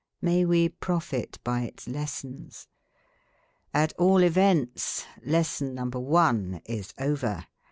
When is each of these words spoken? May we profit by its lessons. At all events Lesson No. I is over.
May 0.19 0.45
we 0.45 0.67
profit 0.69 1.37
by 1.43 1.61
its 1.61 1.87
lessons. 1.87 2.67
At 3.71 3.93
all 3.99 4.23
events 4.23 5.05
Lesson 5.23 5.75
No. 5.75 6.15
I 6.17 6.59
is 6.65 6.91
over. 6.97 7.45